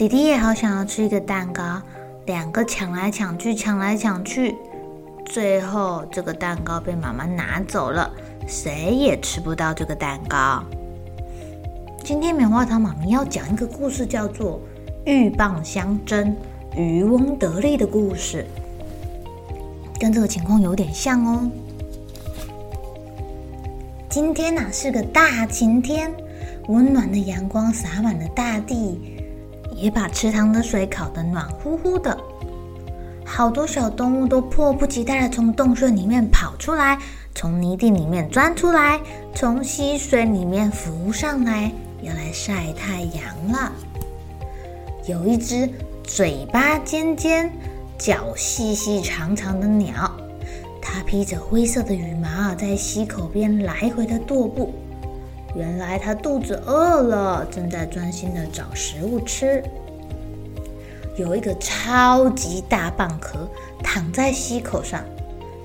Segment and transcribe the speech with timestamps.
[0.00, 1.78] 弟弟也好想要吃一个蛋糕，
[2.24, 4.56] 两个抢来抢去，抢来抢去，
[5.26, 8.10] 最后这个蛋糕被妈妈拿走了，
[8.48, 10.64] 谁也吃不到这个蛋糕。
[12.02, 14.58] 今天棉花糖妈咪要讲一个故事，叫做
[15.06, 16.34] 《鹬蚌相争，
[16.74, 18.46] 渔翁得利》的故事。
[19.98, 21.50] 跟这个情况有点像哦。
[24.08, 26.10] 今天呐、啊、是个大晴天，
[26.68, 28.98] 温暖的阳光洒满了大地，
[29.80, 32.16] 也把池塘的水烤得暖乎乎的。
[33.24, 36.98] 好多小动物都迫不及待地从洞穴里面跑出来，
[37.34, 39.00] 从泥地里面钻出来，
[39.34, 41.72] 从溪水里面浮上来，
[42.02, 43.72] 要来晒太阳了。
[45.06, 45.68] 有一只
[46.02, 47.50] 嘴巴尖尖，
[47.96, 50.10] 脚细细长长的鸟，
[50.82, 54.74] 它披着灰色的羽毛，在溪口边来回的踱步。
[55.54, 59.62] 原来它肚子饿了，正在专心的找食物吃。
[61.16, 63.48] 有一个超级大蚌壳
[63.82, 65.02] 躺在溪口上，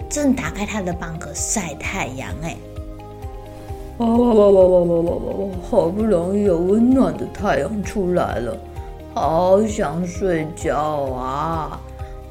[0.10, 2.30] 正打开它的蚌壳晒太阳。
[2.42, 2.58] 哎，
[4.00, 5.12] 哇哇哇哇哇哇
[5.46, 5.50] 哇！
[5.70, 8.58] 好不容易有温暖的太阳出来了，
[9.14, 10.78] 好想睡觉
[11.14, 11.80] 啊！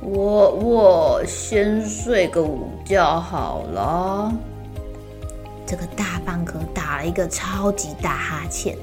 [0.03, 4.31] 我我先睡个午觉好了。
[5.65, 6.59] 这个大蚌壳
[7.05, 8.77] 一个超级大哈欠，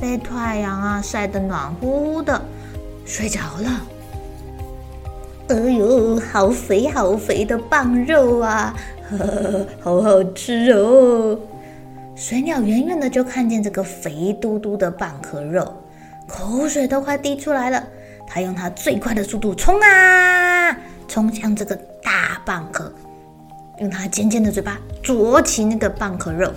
[0.00, 2.40] 被太阳啊晒得暖乎乎的，
[3.04, 3.80] 睡着了。
[5.48, 8.74] 哎呦，好肥好肥的蚌肉啊，
[9.10, 11.38] 呵呵，好好吃哦！
[12.16, 15.62] 水鸟远远的就看见这个肥嘟嘟的蚌壳肉，
[16.26, 17.82] 口水都快滴出来了。
[18.26, 20.74] 它用它最快的速度冲啊，
[21.06, 22.90] 冲向这个大蚌壳，
[23.80, 26.50] 用它尖尖的嘴巴啄起那个蚌壳肉，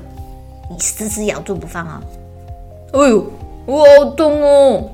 [0.70, 2.02] 你死死咬住不放啊！
[2.94, 3.26] 哎呦，
[3.66, 4.90] 我好痛哦！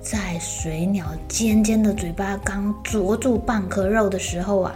[0.00, 4.72] 在水鸟尖尖的嘴巴刚啄住蚌壳肉的时候啊，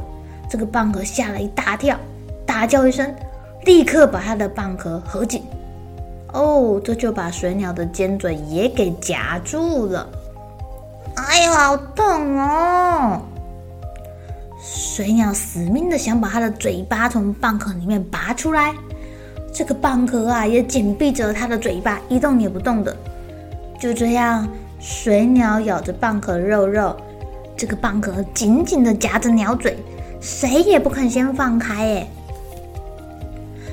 [0.49, 1.99] 这个蚌壳吓了一大跳，
[2.47, 3.13] 大叫一声，
[3.65, 5.43] 立刻把它的蚌壳合紧。
[6.33, 10.09] 哦，这就把水鸟的尖嘴也给夹住了。
[11.17, 13.21] 哎呦，好痛哦！
[14.63, 18.75] 水鸟死命的想把它的嘴巴从蚌壳里面拔出来，
[19.57, 22.95] 这个蚌壳啊也紧闭着它的嘴巴，一动也不动的。
[23.81, 24.47] 就这样，
[24.79, 26.95] 水鸟咬着蚌壳肉肉，
[27.57, 29.79] 这个蚌壳紧紧的夹着鸟嘴，
[30.21, 31.75] 谁也不肯先放开。
[31.75, 32.07] 哎，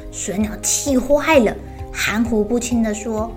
[0.09, 1.53] 水鸟气坏了，
[1.91, 3.29] 含糊不清的说。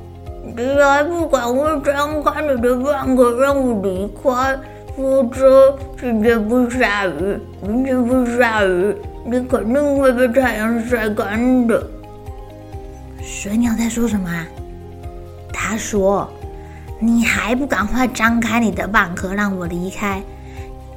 [0.57, 4.57] 你还不赶快张开你的蚌壳，让我离开，
[4.97, 11.85] 否则今天不下雨，明天不下雨，你肯定会被太阳晒干的。
[13.27, 14.47] 水鸟在说什么啊？
[15.53, 16.31] 他说
[17.01, 20.23] ：“你还不赶快张开你的蚌壳，让我离开？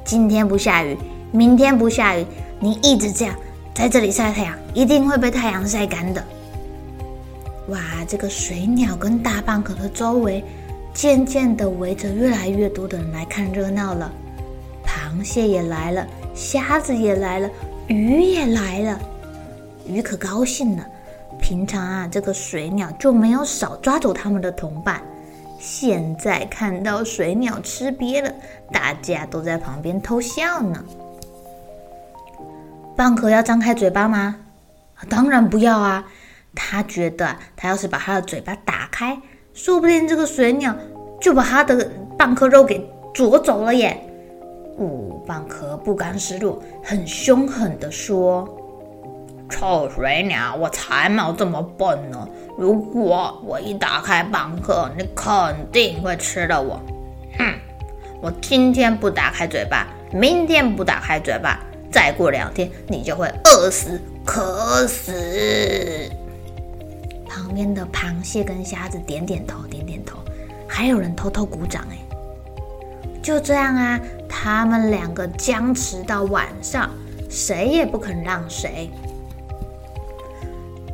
[0.04, 0.96] 今天不下雨，
[1.32, 2.24] 明天不下雨，
[2.60, 3.34] 你一直这样
[3.74, 6.24] 在这里晒太阳，一定会被太阳晒干的。”
[7.66, 10.44] 哇，这个水鸟跟大蚌壳的周围，
[10.94, 14.10] 渐渐的围着越来越多的人来看热闹了。
[14.86, 17.50] 螃蟹也来了，虾子也来了，
[17.88, 19.00] 鱼也来了。
[19.84, 20.86] 鱼可高兴了，
[21.50, 25.02] 平常啊，这个水鸟就没有少抓走他们的同伴。
[25.58, 28.32] 现在看到水鸟吃瘪了，
[28.70, 30.84] 大家都在旁边偷笑呢。
[32.96, 34.36] 蚌壳要张开嘴巴吗？
[35.08, 36.06] 当然不要啊！
[36.54, 39.20] 他觉得，他要是把他的嘴巴打开，
[39.52, 40.72] 说不定这个水鸟
[41.20, 44.00] 就把他的蚌壳肉给啄走了耶。
[44.78, 48.48] 哦，蚌壳不甘示弱，很凶狠地说
[49.50, 52.28] ：“臭水鸟，我才没有这么笨呢！
[52.56, 56.80] 如果我一打开蚌壳，你肯定会吃了我。
[57.38, 57.52] 哼！
[58.22, 61.58] 我今天不打开嘴巴，明天不打开嘴巴，
[61.90, 65.12] 再过两天你就会饿死、渴死。
[67.26, 70.18] 旁边的螃蟹跟虾子点点头，点点头，
[70.68, 71.96] 还有人偷偷鼓掌哎。
[73.22, 76.90] 就这样啊，他们两个僵持到晚上，
[77.28, 78.90] 谁也不肯让谁。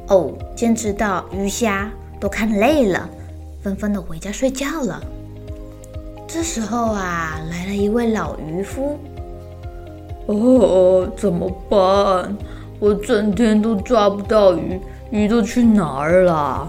[0.09, 3.09] 哦，坚持到鱼虾都看累了，
[3.63, 5.03] 纷纷的回家睡觉了。
[6.29, 8.99] 这时候啊，来了一位老渔夫。
[10.27, 12.37] 哦，怎么办？
[12.79, 14.81] 我整天都抓不到鱼，
[15.11, 16.69] 鱼都去哪儿了？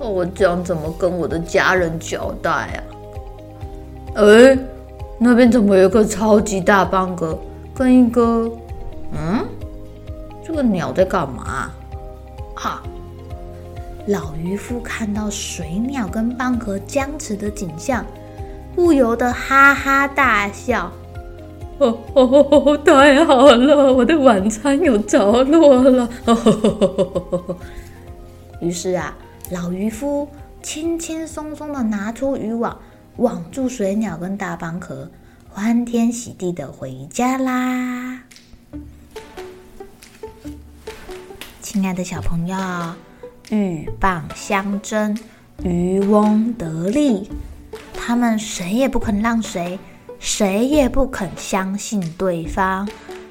[0.00, 2.78] 哦，我这样怎么跟我的家人交代啊？
[4.16, 4.58] 哎，
[5.18, 7.38] 那边怎么有个超级大蚌壳，
[7.74, 8.50] 跟一个……
[9.12, 9.46] 嗯，
[10.44, 11.70] 这个鸟在干嘛？
[12.54, 12.82] 哈！
[14.06, 18.04] 老渔夫看到水鸟跟蚌壳僵持的景象，
[18.74, 20.92] 不由得哈哈大笑。
[21.78, 26.08] 哦哦，太好了，我的晚餐有着落了。
[26.26, 27.56] 哦哦哦哦。
[28.60, 29.16] 于是啊，
[29.50, 30.28] 老渔夫
[30.62, 32.78] 轻轻松松的拿出渔网，
[33.16, 35.10] 网住水鸟跟大蚌壳，
[35.48, 38.13] 欢天喜地的回家啦。
[41.74, 42.56] 亲爱的小朋友，
[43.50, 45.18] 鹬蚌相争，
[45.64, 47.28] 渔翁得利，
[47.92, 49.76] 他们谁也不肯让谁，
[50.20, 52.88] 谁也不肯相信对方，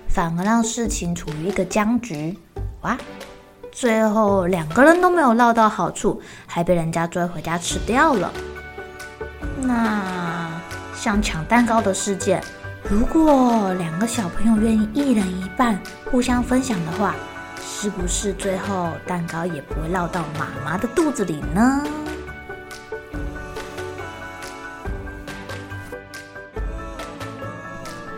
[0.10, 2.38] 反而让事情处于一个僵局。
[2.81, 2.98] 哇！
[3.72, 8.30] 最后两个人都没有捞到好处，还被人家追回家吃掉了。
[9.62, 10.51] 那
[10.94, 12.44] 像抢蛋糕的事件，
[12.90, 15.80] 如果两个小朋友愿意一人一半，
[16.12, 17.16] 互相分享的话，
[17.83, 21.83] 是不是最后蛋糕也不会落到妈妈的肚子里呢？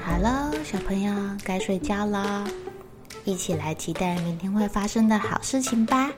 [0.03, 1.11] 好了，小朋友
[1.43, 2.45] 该睡觉了，
[3.23, 6.11] 一起来期待明天会发生的好事情吧。